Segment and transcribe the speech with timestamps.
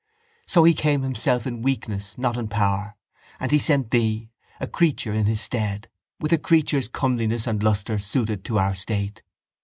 [0.47, 2.95] So He came Himself in weakness not in power
[3.39, 5.89] and He sent thee, a creature in His stead,
[6.19, 9.21] with a creature's comeliness and lustre suited to our state.